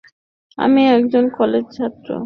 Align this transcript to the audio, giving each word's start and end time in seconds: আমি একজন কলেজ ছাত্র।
আমি 0.57 0.81
একজন 0.89 1.25
কলেজ 1.37 1.65
ছাত্র। 1.75 2.09